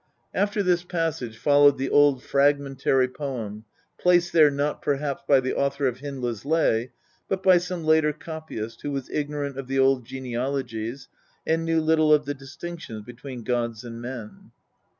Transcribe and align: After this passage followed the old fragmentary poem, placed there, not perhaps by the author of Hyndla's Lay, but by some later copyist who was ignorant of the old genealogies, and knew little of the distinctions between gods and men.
After 0.33 0.63
this 0.63 0.83
passage 0.83 1.37
followed 1.37 1.77
the 1.77 1.91
old 1.91 2.23
fragmentary 2.23 3.07
poem, 3.07 3.65
placed 3.99 4.33
there, 4.33 4.49
not 4.49 4.81
perhaps 4.81 5.21
by 5.27 5.39
the 5.39 5.55
author 5.55 5.85
of 5.85 5.99
Hyndla's 5.99 6.43
Lay, 6.43 6.91
but 7.29 7.43
by 7.43 7.59
some 7.59 7.83
later 7.83 8.11
copyist 8.11 8.81
who 8.81 8.89
was 8.89 9.11
ignorant 9.11 9.59
of 9.59 9.67
the 9.67 9.77
old 9.77 10.03
genealogies, 10.07 11.07
and 11.45 11.63
knew 11.65 11.79
little 11.79 12.11
of 12.11 12.25
the 12.25 12.33
distinctions 12.33 13.03
between 13.05 13.43
gods 13.43 13.83
and 13.83 14.01
men. 14.01 14.49